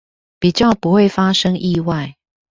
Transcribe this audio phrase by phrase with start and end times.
[0.39, 2.15] 比較不會發生意外